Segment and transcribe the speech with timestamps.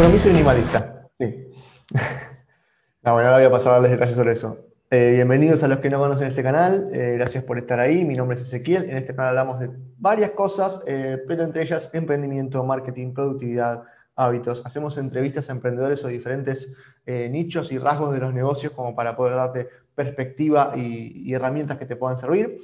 [0.00, 1.10] compromiso minimalista.
[1.18, 1.46] Sí.
[3.02, 4.56] no, bueno, ahora voy a pasar a darles detalles sobre eso.
[4.90, 8.16] Eh, bienvenidos a los que no conocen este canal, eh, gracias por estar ahí, mi
[8.16, 9.68] nombre es Ezequiel, en este canal hablamos de
[9.98, 13.82] varias cosas, eh, pero entre ellas emprendimiento, marketing, productividad,
[14.16, 16.72] hábitos, hacemos entrevistas a emprendedores o diferentes
[17.06, 21.96] nichos y rasgos de los negocios como para poder darte perspectiva y, herramientas que te
[21.96, 22.62] puedan servir.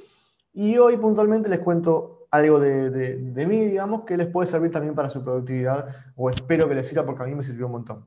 [0.53, 4.95] Y hoy puntualmente les cuento algo de, de mí, digamos, que les puede servir también
[4.95, 8.05] para su productividad, o espero que les sirva porque a mí me sirvió un montón.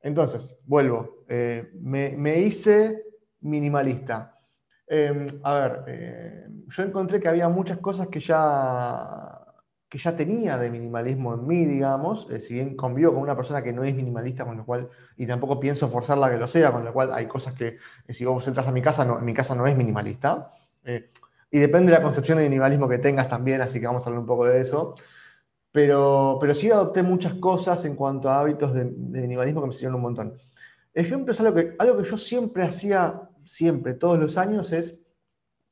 [0.00, 1.24] Entonces, vuelvo.
[1.80, 3.04] me, hice
[3.40, 4.38] minimalista.
[4.86, 9.40] Em, a ver, eh, yo encontré que había muchas cosas que ya,
[9.88, 13.62] que ya tenía de minimalismo en mí, digamos, eh, si bien convivo con una persona
[13.62, 16.72] que no es minimalista, con lo cual, y tampoco pienso forzarla a que lo sea,
[16.72, 19.32] con lo cual hay cosas que, eh, si vos entras a mi casa, no, mi
[19.34, 20.52] casa no es minimalista.
[21.52, 24.20] Y depende de la concepción de minimalismo que tengas también, así que vamos a hablar
[24.20, 24.94] un poco de eso.
[25.70, 29.72] Pero, pero sí adopté muchas cosas en cuanto a hábitos de, de minimalismo que me
[29.74, 30.38] sirvieron un montón.
[30.94, 34.98] Ejemplo es algo que, algo que yo siempre hacía siempre, todos los años, es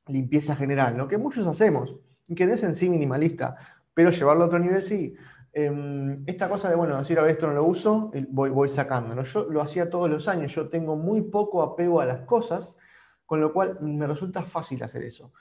[0.07, 1.95] limpieza general, lo que muchos hacemos,
[2.35, 3.55] que no es en sí minimalista,
[3.93, 5.15] pero llevarlo a otro nivel sí.
[5.53, 9.21] Em, esta cosa de, bueno, decir, a ver, esto no lo uso, voy, voy sacando.
[9.23, 12.77] Yo lo hacía todos los años, yo tengo muy poco apego a las cosas,
[13.25, 15.33] con lo cual me resulta fácil hacer eso.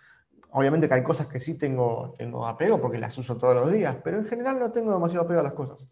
[0.52, 3.96] Obviamente que hay cosas que sí tengo, tengo apego porque las uso todos los días,
[4.02, 5.88] pero en general no tengo demasiado apego a las cosas.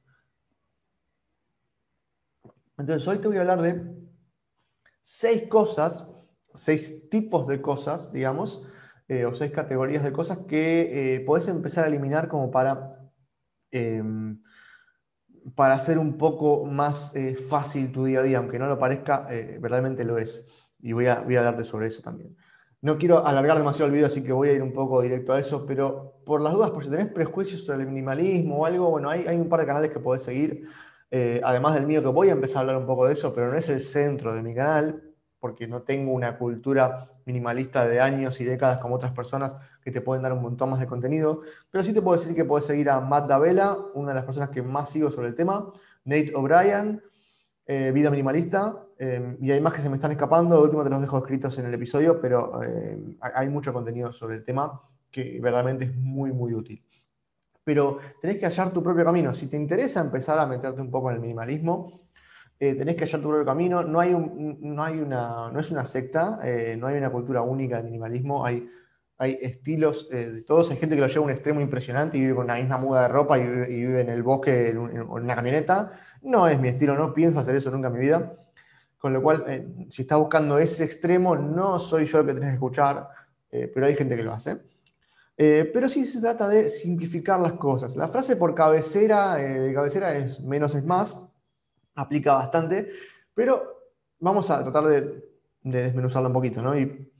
[2.77, 3.83] Entonces hoy te voy a hablar de
[5.02, 6.07] seis cosas
[6.58, 8.67] seis tipos de cosas, digamos,
[9.08, 13.11] eh, o seis categorías de cosas que eh, podés empezar a eliminar como para,
[13.70, 14.42] em,
[15.55, 19.27] para hacer un poco más eh, fácil tu día a día, aunque no lo parezca,
[19.29, 20.47] verdaderamente lo es.
[20.80, 22.36] Y voy a, voy a hablarte sobre eso también.
[22.80, 25.40] No quiero alargar demasiado el video, así que voy a ir un poco directo a
[25.40, 29.11] eso, pero por las dudas, por si tenés prejuicios sobre el minimalismo o algo, bueno,
[29.11, 30.68] hay, hay un par de canales que podés seguir,
[31.42, 33.58] además del mío, que voy a empezar a hablar un poco de eso, pero no
[33.58, 35.02] es el centro de mi canal
[35.40, 40.00] porque no tengo una cultura minimalista de años y décadas como otras personas que te
[40.00, 42.90] pueden dar un montón más de contenido, pero sí te puedo decir que puedes seguir
[42.90, 45.72] a Matt Davela, una de las personas que más sigo sobre el tema,
[46.05, 47.02] Nate O'Brien,
[47.68, 50.90] eh, Vida Minimalista, eh, y hay más que se me están escapando, de último te
[50.90, 55.39] los dejo escritos en el episodio, pero eh, hay mucho contenido sobre el tema que
[55.40, 56.83] verdaderamente es muy, muy útil.
[57.64, 59.34] Pero tenés que hallar tu propio camino.
[59.34, 62.08] Si te interesa empezar a meterte un poco en el minimalismo,
[62.61, 63.83] eh, tenés que hallar tu propio camino.
[63.83, 67.77] No, hay no, hay una, no es una secta, eh, no hay una cultura única
[67.77, 68.68] de minimalismo, hay,
[69.18, 70.70] hay estilos eh, de todos.
[70.70, 73.02] Hay gente que lo lleva a un extremo impresionante y vive con la misma muda
[73.02, 75.92] de ropa y vive, en el bosque en, una camioneta.
[76.23, 78.34] No es mi estilo, no pienso hacer eso nunca en mi vida.
[78.98, 82.55] Con lo cual, si estás buscando ese extremo, no soy yo el que tenés que
[82.55, 83.08] escuchar,
[83.48, 84.58] pero hay gente que lo hace.
[85.36, 87.95] pero sí se trata de simplificar las cosas.
[87.95, 91.17] La frase por cabecera, de cabecera es menos es más
[91.98, 92.90] aplica bastante,
[93.35, 93.90] pero
[94.20, 95.24] vamos a tratar de,
[95.62, 96.79] desmenuzarlo un poquito, ¿no?
[96.79, 97.11] Y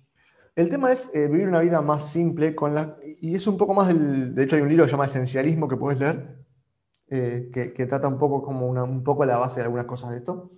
[0.55, 3.75] el tema es eh, vivir una vida más simple con la, y es un poco
[3.75, 6.37] más del, de hecho hay un libro que se llama Esencialismo que puedes leer,
[7.11, 10.51] eh, que, trata un poco como un poco la base de algunas cosas de esto.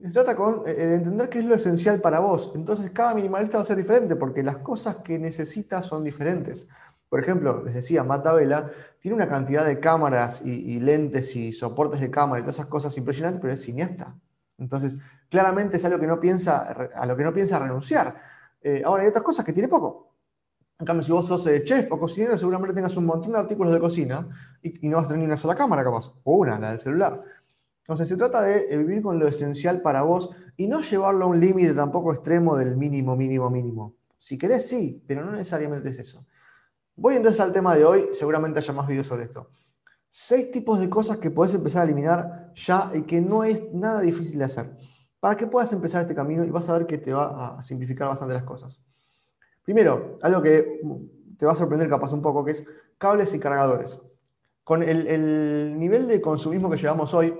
[0.00, 2.52] Se trata con, eh, de entender qué es lo esencial para vos.
[2.54, 6.68] Entonces cada minimalista va a ser diferente porque las cosas que necesitas son diferentes.
[7.08, 8.70] Por ejemplo, les decía, Mata Vela
[9.00, 12.96] tiene una cantidad de cámaras y, lentes y soportes de cámara y todas esas cosas
[12.98, 14.14] impresionantes, pero es cineasta.
[14.58, 14.98] Entonces,
[15.30, 18.20] claramente es algo que no piensa, a lo que no piensa renunciar.
[18.60, 20.07] Eh, ahora, hay otras cosas que tiene poco.
[20.80, 23.72] En cambio, si vos sos eh, chef o cocinero, seguramente tengas un montón de artículos
[23.72, 24.28] de cocina
[24.62, 27.20] y, no vas a tener ni una sola cámara, capaz, o una, la del celular.
[27.80, 31.28] Entonces, se trata de eh, vivir con lo esencial para vos y no llevarlo a
[31.28, 33.96] un límite tampoco extremo del mínimo, mínimo, mínimo.
[34.18, 36.24] Si querés, sí, pero no necesariamente es eso.
[36.94, 39.50] Voy entonces al tema de hoy, seguramente haya más videos sobre esto.
[40.10, 44.00] Seis tipos de cosas que puedes empezar a eliminar ya y que no es nada
[44.00, 44.76] difícil de hacer.
[45.18, 48.08] Para que puedas empezar este camino y vas a ver que te va a simplificar
[48.08, 48.80] bastante las cosas.
[49.68, 50.80] Primero, algo que
[51.36, 52.64] te va a sorprender capaz un poco, que es
[52.96, 54.00] cables y cargadores.
[54.64, 57.38] Con el, nivel de consumismo que llevamos hoy,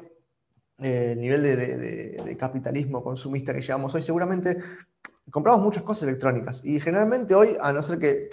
[0.76, 4.58] eh, el nivel de, capitalismo consumista que llevamos hoy, seguramente
[5.30, 6.62] compramos muchas cosas electrónicas.
[6.66, 8.28] Y generalmente hoy, a no ser que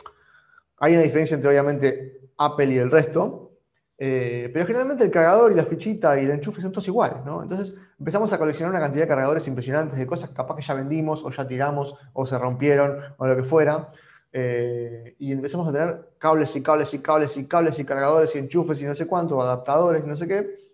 [0.79, 3.53] hay una diferencia entre obviamente Apple y el resto,
[3.97, 7.43] eh, pero generalmente el cargador y la fichita y el enchufe son todos iguales, ¿no?
[7.43, 11.23] Entonces empezamos a coleccionar una cantidad de cargadores impresionantes de cosas capaz que ya vendimos
[11.23, 13.91] o ya tiramos o se rompieron o lo que fuera.
[14.31, 18.39] Eh, y empezamos a tener cables y cables y cables y cables y cargadores y
[18.39, 20.65] enchufes y no sé cuánto, adaptadores y no sé qué.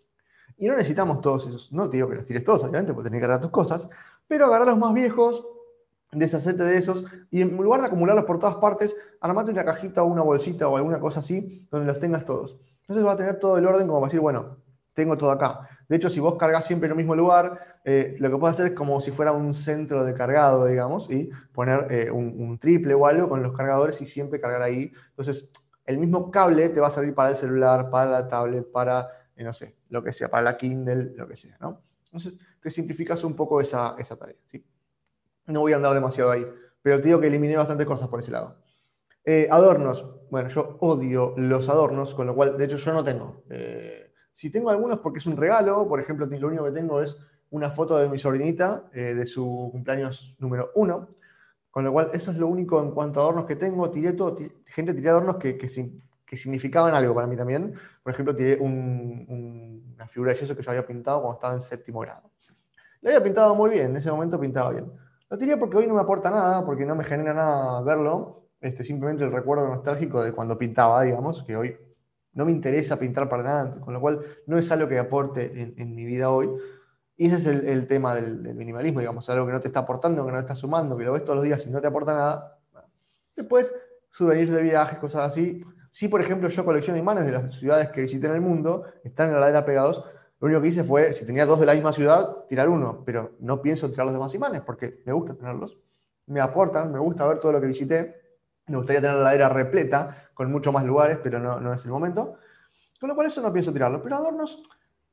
[0.57, 1.71] Y no necesitamos todos esos.
[1.71, 3.89] No te digo que los tires todos, obviamente, porque tenés que cargar tus cosas,
[4.27, 5.45] pero agarrar los más viejos,
[6.12, 10.07] deshacerte de esos y en lugar de acumularlos por todas partes, armate una cajita o
[10.07, 12.57] una bolsita o alguna cosa así donde los tengas todos.
[12.81, 14.57] Entonces va a tener todo el orden como para decir, bueno,
[14.94, 15.69] tengo todo acá.
[15.91, 18.67] De hecho, si vos cargas siempre en el mismo lugar, eh, lo que puedes hacer
[18.67, 23.05] es como si fuera un centro de cargado, digamos, y poner eh, un, triple o
[23.05, 24.93] algo con los cargadores y siempre cargar ahí.
[25.09, 25.51] Entonces,
[25.83, 29.43] el mismo cable te va a servir para el celular, para la tablet, para, eh,
[29.43, 31.81] no sé, lo que sea, para la Kindle, lo que sea, ¿no?
[32.05, 34.65] Entonces, te simplificas un poco esa, tarea, ¿sí?
[35.47, 36.47] No voy a andar demasiado ahí,
[36.81, 38.55] pero te digo que eliminé bastantes cosas por ese lado.
[39.49, 40.05] adornos.
[40.29, 43.43] Bueno, yo odio los adornos, con lo cual, de hecho, yo no tengo.
[44.41, 47.15] Si tengo algunos porque es un regalo, por ejemplo, lo único que tengo es
[47.51, 51.09] una foto de mi sobrinita eh, de su cumpleaños número uno,
[51.69, 53.91] con lo cual eso es lo único en cuanto a adornos que tengo.
[53.91, 54.35] Tiré todo,
[54.65, 57.75] gente tiré adornos que, que, significaban algo para mí también.
[58.01, 61.99] Por ejemplo, tiré una figura de yeso que yo había pintado cuando estaba en séptimo
[61.99, 62.31] grado.
[63.01, 64.91] La había pintado muy bien, en ese momento pintaba bien.
[65.29, 68.47] Lo tiré porque hoy no me aporta nada, porque no me genera nada verlo.
[68.59, 71.77] Este, simplemente el recuerdo nostálgico de cuando pintaba, digamos, que hoy
[72.33, 75.95] no me interesa pintar para nada, con lo cual no es algo que aporte en,
[75.95, 76.50] mi vida hoy.
[77.18, 80.31] Y ese es el, tema del, minimalismo, digamos, algo que no te está aportando, que
[80.31, 82.57] no te está sumando, que lo ves todos los días y no te aporta nada.
[83.36, 83.75] Después,
[84.10, 85.63] souvenirs de viajes, cosas así.
[85.92, 89.27] Si, por ejemplo, yo colecciono imanes de las ciudades que visité en el mundo, están
[89.27, 90.04] en la ladera pegados,
[90.39, 93.34] lo único que hice fue, si tenía dos de la misma ciudad, tirar uno, pero
[93.39, 95.77] no pienso tirar los demás imanes porque me gusta tenerlos,
[96.25, 98.20] me aportan, me gusta ver todo lo que visité
[98.71, 102.35] me gustaría tener la ladera repleta, con mucho más lugares, pero no, es el momento.
[103.00, 104.01] Con lo cual eso no pienso tirarlo.
[104.01, 104.63] Pero adornos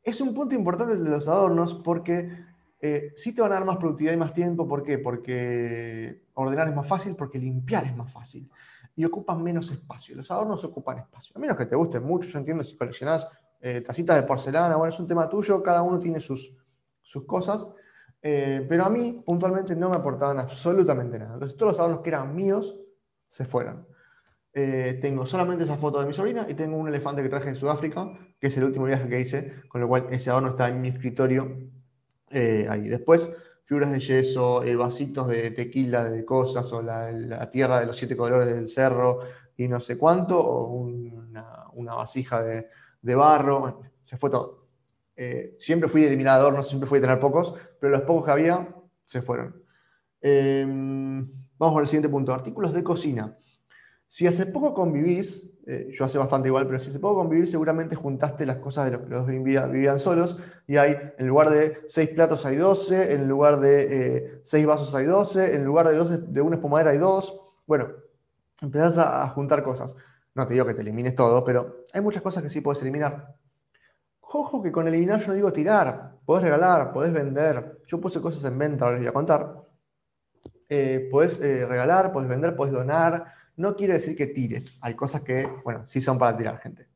[0.03, 2.47] es un punto importante de los adornos porque
[2.81, 4.67] eh, sí te van a dar más productividad y más tiempo.
[4.67, 4.99] ¿Por qué?
[4.99, 8.51] Porque ordenar es más fácil, porque limpiar es más fácil.
[8.97, 10.17] Y ocupan menos espacio.
[10.17, 11.37] Los adornos ocupan espacio.
[11.37, 13.29] A menos que te gusten mucho, yo entiendo si coleccionás
[13.61, 16.55] eh, tacitas de porcelana, bueno, es un tema tuyo, cada uno tiene sus,
[17.03, 17.69] sus cosas.
[18.21, 21.35] Eh, pero a mí, puntualmente, no me aportaban absolutamente nada.
[21.35, 22.77] Entonces, todos los adornos que eran míos
[23.29, 23.87] se fueron.
[24.61, 27.55] Eh, tengo solamente esa foto de mi sobrina y tengo un elefante que traje de
[27.55, 28.11] Sudáfrica,
[28.41, 30.89] que es el último viaje que hice, con lo cual ese adorno está en mi
[30.89, 31.59] escritorio
[32.31, 32.89] eh, ahí.
[32.89, 33.31] Después,
[33.67, 38.17] figuras de yeso, eh, vasitos de tequila, de cosas, o la, tierra de los siete
[38.17, 39.21] colores del cerro
[39.57, 40.73] y no sé cuánto, o
[41.73, 44.67] una, vasija de, barro, se fue todo.
[45.59, 48.69] siempre fui eliminador, no siempre fui a tener pocos, pero los pocos que había
[49.05, 49.63] se fueron.
[51.59, 53.37] Vamos al siguiente punto, artículos de cocina.
[54.07, 57.95] Si hace poco convivís, eh, yo hace bastante igual, pero si hace poco convivís, seguramente
[57.95, 61.83] juntaste las cosas de los que los dos vivían, solos y hay, en lugar de
[61.89, 65.97] 6 platos hay 12, en lugar de 6 eh, vasos hay 12, en lugar de,
[65.97, 67.39] 12, de una espumadera hay 2.
[67.67, 67.89] Bueno,
[68.63, 69.95] empezás a, juntar cosas.
[70.35, 73.35] No te digo que te elimines todo, pero hay muchas cosas que sí puedes eliminar.
[74.21, 77.83] Ojo que con eliminar yo no digo tirar, podés regalar, podés vender.
[77.87, 79.68] Yo puse cosas en venta, ahora les voy a contar.
[80.69, 83.35] Eh, puedes eh, regalar, puedes vender, puedes donar.
[83.57, 84.77] No quiere decir que tires.
[84.81, 86.87] Hay cosas que, bueno, sí son para tirar, gente.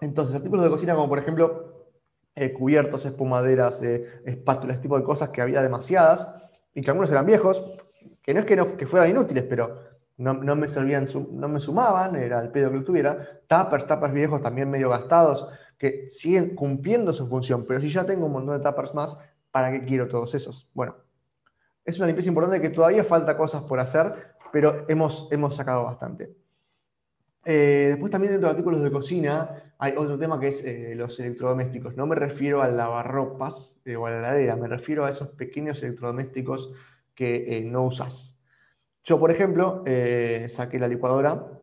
[0.00, 1.90] Entonces, artículos de cocina como por ejemplo
[2.34, 6.26] eh, cubiertos, espumaderas, espátulas, este tipo de cosas que había demasiadas
[6.74, 7.62] y que algunos eran viejos,
[8.22, 12.14] que no es que, no, que fueran inútiles, pero no, me servían, no me sumaban,
[12.14, 13.40] era el pedo que tuviera.
[13.46, 18.26] Tappers, tappers viejos también medio gastados, que siguen cumpliendo su función, pero si ya tengo
[18.26, 19.18] un montón de tappers más,
[19.50, 20.68] ¿para qué quiero todos esos?
[20.74, 20.96] Bueno,
[21.84, 26.34] es una limpieza importante que todavía falta cosas por hacer, pero hemos, hemos sacado bastante.
[27.44, 31.18] Eh, después también dentro de artículos de cocina hay otro tema que es eh, los
[31.20, 31.96] electrodomésticos.
[31.96, 35.82] No me refiero al lavarropas eh, o a la heladera, me refiero a esos pequeños
[35.82, 36.72] electrodomésticos
[37.14, 38.38] que no usas.
[39.02, 39.84] Yo, por ejemplo,
[40.48, 41.60] saqué la licuadora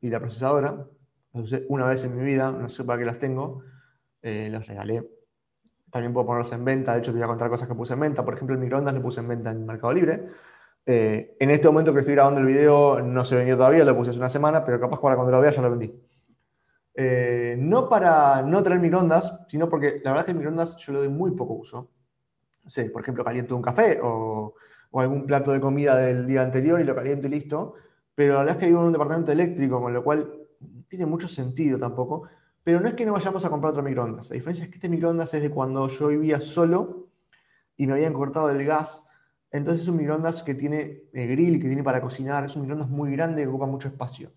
[0.00, 0.86] y la procesadora,
[1.32, 3.62] las usé una vez en mi vida, no sé para qué las tengo,
[4.22, 5.15] los regalé
[5.96, 6.92] también puedo ponerlos en venta.
[6.92, 8.24] De hecho, te voy a contar cosas que puse en venta.
[8.24, 10.28] Por ejemplo, el microondas lo puse en venta en Mercado Libre.
[10.84, 14.10] Eh, en este momento que estoy grabando el video no se vendió todavía, lo puse
[14.10, 15.92] hace una semana, pero capaz para cuando lo vea ya lo vendí.
[16.94, 20.92] Eh, no para no traer microondas, sino porque la verdad es que el microondas yo
[20.92, 21.90] le doy muy poco uso.
[22.92, 24.54] Por ejemplo, caliento un café o,
[24.90, 27.74] o, algún plato de comida del día anterior y lo caliento y listo.
[28.14, 30.32] Pero la verdad es que vivo en un departamento eléctrico, con lo cual
[30.88, 32.28] tiene mucho sentido tampoco.
[32.66, 34.28] Pero no es que no vayamos a comprar otro microondas.
[34.28, 37.06] La diferencia es que este microondas es de cuando yo vivía solo
[37.76, 39.06] y me habían cortado el gas.
[39.52, 42.44] Entonces es un microondas que tiene eh, grill, que tiene para cocinar.
[42.44, 44.32] Es un microondas muy grande que ocupa mucho espacio.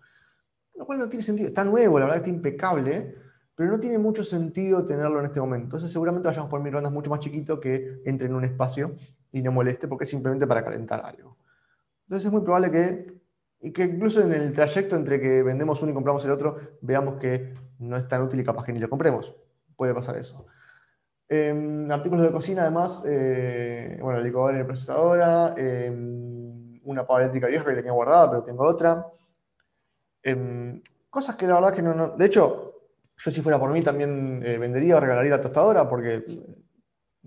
[0.76, 1.48] Lo cual no tiene sentido.
[1.48, 3.16] Está nuevo, la verdad está impecable,
[3.56, 5.64] pero no tiene mucho sentido tenerlo en este momento.
[5.64, 8.94] Entonces seguramente vayamos por microondas mucho más chiquito que entre en un espacio
[9.32, 11.36] y no moleste porque es simplemente para calentar algo.
[12.04, 13.12] Entonces es muy probable que,
[13.60, 17.18] y que incluso en el trayecto entre que vendemos uno y compramos el otro, veamos
[17.18, 19.34] que no es tan útil y capaz que ni lo compremos.
[19.76, 20.46] Puede pasar eso.
[21.28, 27.46] Em, artículos de cocina, además, eh, bueno, la licuadora y procesadora, em, una pava eléctrica
[27.46, 29.06] vieja que tenía guardada, pero tengo otra.
[30.22, 32.66] Em, cosas que la verdad que no, De hecho,
[33.16, 36.24] Yo si fuera por mí también eh, vendería o regalaría la tostadora porque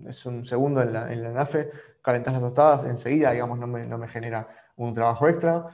[0.06, 1.70] es un segundo en la, en la NAFE,
[2.02, 5.66] calentas las tostadas enseguida, digamos, no me, no me genera un trabajo extra.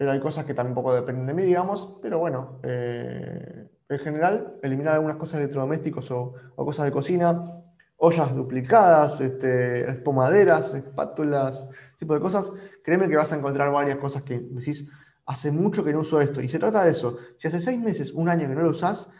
[0.00, 4.56] Pero hay cosas que también poco dependen de mí, digamos, pero bueno, eh, en general,
[4.62, 7.60] eliminar algunas cosas de electrodomésticos o, cosas de cocina,
[7.98, 12.50] ollas duplicadas, este, espátulas, tipo de cosas,
[12.82, 14.88] créeme que vas a encontrar varias cosas que decís,
[15.26, 16.40] hace mucho que no uso esto.
[16.40, 17.18] Y se trata de eso.
[17.36, 19.10] Si hace seis meses, un año que no lo usás,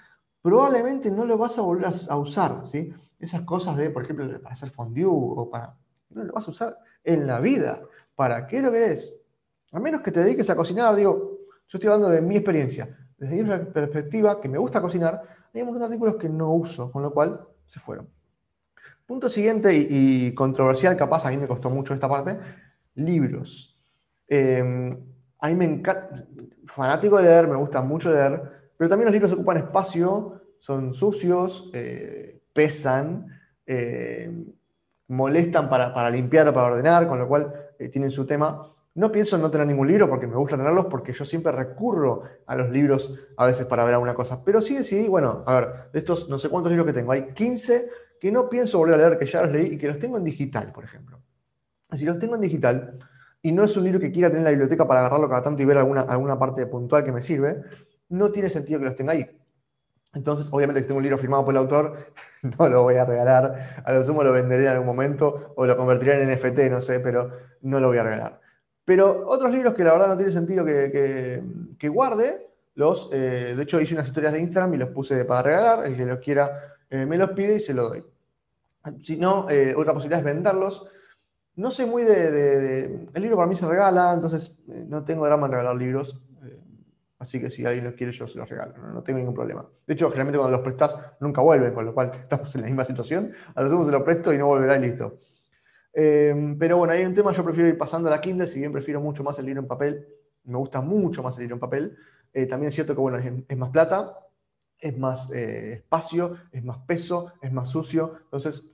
[0.40, 2.90] probablemente no lo vas a volver a usar, ¿sí?
[3.18, 5.76] Esas cosas de, por ejemplo, para hacer fondue o para...
[6.08, 7.82] No lo vas a usar en la vida.
[8.14, 9.19] ¿Para qué lo querés?
[9.72, 12.88] A menos que te dediques a cocinar, digo, yo estoy hablando de mi experiencia.
[13.16, 15.22] Desde mi perspectiva, que me gusta cocinar,
[15.54, 18.08] hay un montón de artículos que no uso, con lo cual se fueron.
[19.06, 22.38] Punto siguiente y, controversial, capaz, a mí me costó mucho esta parte,
[22.94, 23.78] libros.
[24.26, 24.62] Eh,
[25.38, 26.26] a mí me encanta,
[26.66, 31.70] fanático de leer, me gusta mucho leer, pero también los libros ocupan espacio, son sucios,
[31.72, 33.26] eh, pesan,
[33.66, 34.32] eh,
[35.08, 37.52] molestan para, limpiar o para ordenar, con lo cual
[37.90, 38.72] tienen su tema.
[39.00, 42.24] No pienso en no tener ningún libro porque me gusta tenerlos, porque yo siempre recurro
[42.44, 44.44] a los libros a veces para ver alguna cosa.
[44.44, 47.32] Pero sí decidí, bueno, a ver, de estos no sé cuántos libros que tengo, hay
[47.32, 47.88] 15
[48.20, 50.24] que no pienso volver a leer, que ya los leí y que los tengo en
[50.24, 51.18] digital, por ejemplo.
[51.94, 52.98] Si los tengo en digital
[53.40, 55.62] y no es un libro que quiera tener en la biblioteca para agarrarlo cada tanto
[55.62, 57.62] y ver alguna, alguna parte puntual que me sirve,
[58.10, 59.26] no tiene sentido que los tenga ahí.
[60.12, 63.82] Entonces, obviamente, si tengo un libro firmado por el autor, no lo voy a regalar.
[63.82, 67.00] A lo sumo lo venderé en algún momento o lo convertiré en NFT, no sé,
[67.00, 67.30] pero
[67.62, 68.49] no lo voy a regalar.
[68.90, 71.44] Pero otros libros que la verdad no tiene sentido que,
[71.78, 75.42] que, guarde, los, eh, de hecho hice unas historias de Instagram y los puse para
[75.42, 75.86] regalar.
[75.86, 78.02] El que los quiera eh, me los pide y se lo doy.
[79.00, 80.88] Si no, eh, otra posibilidad es venderlos.
[81.54, 85.52] No soy muy de, El libro para mí se regala, entonces no tengo drama en
[85.52, 86.20] regalar libros.
[87.20, 88.74] así que si alguien los quiere, yo se los regalo.
[88.92, 89.64] No, tengo ningún problema.
[89.86, 92.84] De hecho, generalmente cuando los prestas, nunca vuelven, con lo cual estamos en la misma
[92.84, 93.30] situación.
[93.54, 95.20] A lo sumo se lo presto y no volverá y listo.
[95.92, 99.00] Pero bueno, hay un tema, yo prefiero ir pasando a la Kindle, si bien prefiero
[99.00, 100.06] mucho más el libro en papel,
[100.44, 101.96] me gusta mucho más el libro en papel.
[102.48, 104.16] también es cierto que bueno, es más plata,
[104.80, 108.18] es más eh, espacio, es más peso, es más sucio.
[108.24, 108.70] Entonces,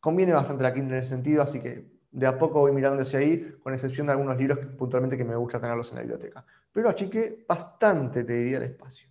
[0.00, 3.18] conviene bastante la Kindle en ese sentido, así que de a poco voy mirando hacia
[3.18, 6.44] ahí, con excepción de algunos libros puntualmente que me gusta tenerlos en la biblioteca.
[6.72, 9.08] Pero achique bastante, te diría, el espacio.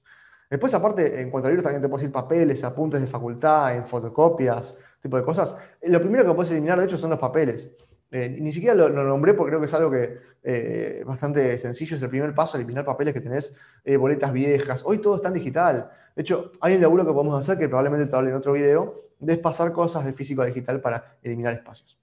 [0.50, 3.86] Después, aparte, en cuanto a libros, también te puedes ir papeles, apuntes de facultad, en
[3.86, 5.58] fotocopias, tipo de cosas.
[5.84, 7.72] Lo primero que puedes eliminar, de hecho, son los papeles.
[8.10, 11.96] Eh, ni siquiera lo, nombré porque creo que es algo que eh, bastante sencillo.
[11.96, 13.54] Es el primer paso, eliminar papeles que tenés,
[14.00, 14.84] boletas viejas.
[14.86, 15.90] Hoy todo está en digital.
[16.16, 19.08] De hecho, hay un laburo que podemos hacer, que probablemente te hable en otro video,
[19.20, 22.00] de pasar cosas de físico a digital para eliminar espacios.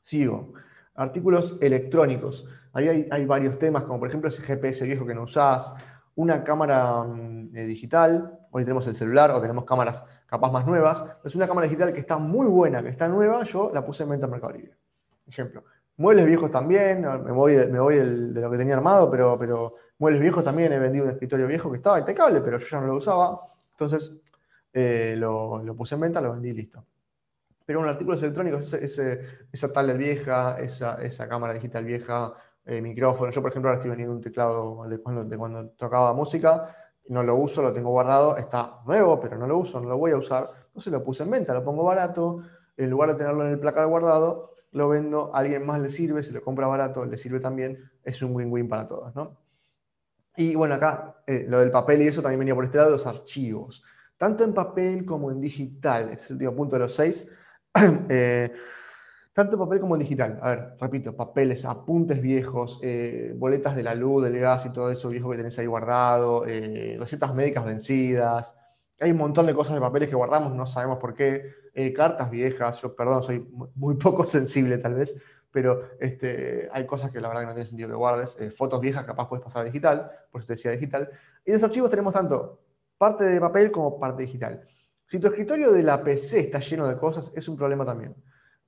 [0.00, 0.52] Sigo.
[0.94, 2.46] Artículos electrónicos.
[2.72, 5.74] Ahí hay, varios temas, como por ejemplo ese GPS viejo que no usás,
[6.14, 11.04] una cámara mm, eh, digital, hoy tenemos el celular o tenemos cámaras capaz más nuevas,
[11.22, 14.08] es una cámara digital que está muy buena, que está nueva, yo la puse en
[14.08, 14.74] venta en Mercado Libre.
[15.26, 15.62] Ejemplo.
[15.98, 19.74] Muebles viejos también, me voy, de, me voy de lo que tenía armado, pero, pero
[19.98, 22.86] Muebles viejos también he vendido un escritorio viejo que estaba impecable, pero yo ya no
[22.86, 23.40] lo usaba.
[23.72, 24.14] Entonces
[24.72, 26.82] eh, lo, puse en venta, lo vendí y listo.
[27.66, 29.20] Pero un artículos electrónicos, ese,
[29.52, 32.32] esa tablet vieja, esa, esa cámara digital vieja,
[32.64, 33.30] eh, micrófono.
[33.30, 36.74] Yo, por ejemplo, ahora estoy vendiendo un teclado de cuando, de cuando tocaba música.
[37.08, 38.36] No lo uso, lo tengo guardado.
[38.36, 40.48] Está nuevo, pero no lo uso, no lo voy a usar.
[40.66, 42.42] Entonces lo puse en venta, lo pongo barato.
[42.76, 46.22] En lugar de tenerlo en el placar guardado, lo vendo, a alguien más le sirve,
[46.22, 47.90] se lo compra barato, le sirve también.
[48.04, 49.38] Es un win-win para todos, ¿no?
[50.36, 53.06] Y bueno, acá eh, lo del papel y eso también venía por este lado, los
[53.06, 53.82] archivos.
[54.18, 56.10] Tanto en papel como en digital.
[56.10, 57.28] es el último punto de los seis.
[58.08, 58.52] Eh,
[59.36, 60.38] tanto papel como digital.
[60.40, 64.90] A ver, repito, papeles, apuntes viejos, eh, boletas de la luz, del gas y todo
[64.90, 66.46] eso viejo que tenés ahí guardado,
[66.98, 68.54] recetas médicas vencidas.
[68.98, 71.52] Hay un montón de cosas de papeles que guardamos, no sabemos por qué.
[71.94, 75.14] cartas viejas, yo perdón, soy muy poco sensible tal vez,
[75.50, 78.38] pero este, hay cosas que la verdad que no tiene sentido que guardes.
[78.40, 81.10] Eh, fotos viejas capaz puedes pasar a digital, por eso te decía digital.
[81.44, 82.62] Y en los archivos tenemos tanto
[82.96, 84.66] parte de papel como parte digital.
[85.06, 88.16] Si tu escritorio de la PC está lleno de cosas, es un problema también.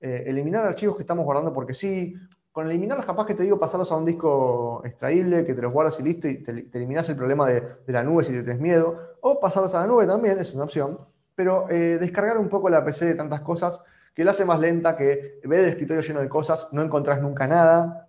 [0.01, 2.15] Eh, eliminar archivos que estamos guardando porque sí,
[2.53, 5.99] con eliminarlos capaz que te digo pasarlos a un disco extraíble, que te los guardas
[6.01, 9.41] y listo, y te, eliminas el problema de, la nube si te tienes miedo, o
[9.41, 10.99] pasarlos a la nube también, es una opción,
[11.35, 13.83] pero eh, descargar un poco la PC de tantas cosas
[14.15, 17.47] que la hace más lenta, que ver el escritorio lleno de cosas, no encontrás nunca
[17.47, 18.09] nada,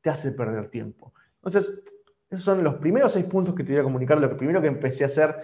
[0.00, 1.12] te hace perder tiempo.
[1.36, 1.82] Entonces,
[2.30, 4.66] esos son los primeros seis puntos que te voy a comunicar, lo que primero que
[4.66, 5.36] empecé a hacer,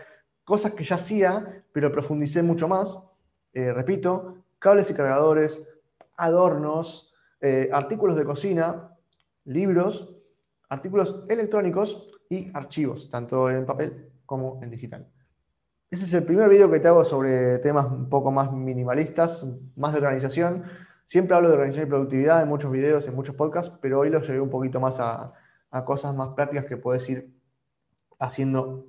[0.45, 2.97] cosas que ya hacía, pero profundicé mucho más.
[3.53, 5.65] Eh, repito, cables y cargadores,
[6.21, 8.97] adornos, eh, artículos de cocina,
[9.45, 10.17] libros,
[10.69, 15.09] artículos electrónicos y archivos, tanto en papel como en digital.
[15.91, 19.93] Ese es el primer video que te hago sobre temas un poco más minimalistas, más
[19.93, 20.65] de organización.
[21.07, 24.21] Siempre hablo de organización y productividad en muchos videos, en muchos podcasts, pero hoy lo
[24.21, 25.33] llevé un poquito más a
[25.85, 27.35] cosas más prácticas que puedes ir
[28.21, 28.87] haciendo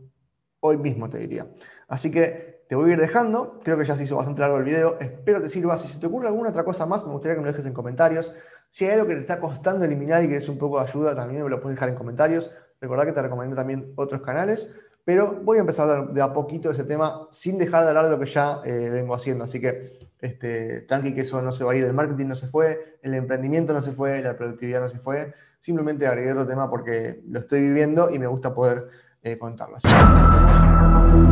[0.60, 1.48] hoy mismo, te diría.
[1.92, 3.60] Así que te voy a ir dejando.
[3.62, 4.98] Creo que ya se hizo bastante largo el video.
[5.02, 5.78] Espero te sirva.
[5.78, 7.74] Si se te ocurre alguna otra cosa más, me gustaría que me lo dejes en
[7.74, 8.34] comentarios.
[8.70, 11.14] Si hay algo que te está costando eliminar y que es un poco de ayuda,
[11.14, 12.50] también me lo puedes dejar en comentarios.
[12.80, 14.74] Recordá que te recomiendo también otros canales.
[15.04, 17.90] Pero voy a empezar a hablar de a poquito de ese tema sin dejar de
[17.90, 19.44] hablar de lo que ya eh, vengo haciendo.
[19.44, 21.84] Así que este, tranqui que eso no se va a ir.
[21.84, 25.34] El marketing no se fue, el emprendimiento no se fue, la productividad no se fue.
[25.60, 28.88] Simplemente agregué otro tema porque lo estoy viviendo y me gusta poder
[29.24, 29.76] eh, contarlo.
[29.76, 30.71] Así que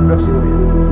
[0.10, 0.89] próximo video.